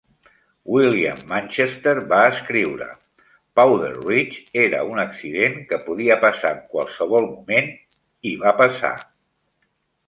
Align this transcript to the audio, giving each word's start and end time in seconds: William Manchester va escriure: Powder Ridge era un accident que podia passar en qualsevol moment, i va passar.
William 0.75 1.19
Manchester 1.31 1.93
va 2.13 2.21
escriure: 2.29 2.87
Powder 3.61 3.91
Ridge 3.99 4.63
era 4.65 4.81
un 4.95 5.03
accident 5.05 5.63
que 5.71 5.81
podia 5.91 6.19
passar 6.27 6.55
en 6.57 6.67
qualsevol 6.75 7.33
moment, 7.37 7.73
i 8.33 8.35
va 8.47 8.59
passar. 8.67 8.95